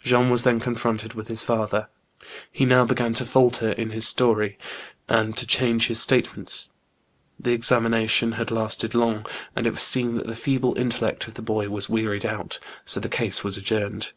[0.00, 1.88] Jean was then confronted with his father.
[2.52, 3.04] He now 96 THE BOOK OF WERE
[3.42, 3.58] WOLVES.
[3.58, 4.58] began to faltor in his story,
[5.08, 6.68] and to change his state ments.
[7.36, 9.26] The examination had lasted long,
[9.56, 13.00] and it was soon that the feeble intellect of the boy was wearied out, so
[13.00, 14.12] the case was adjourned.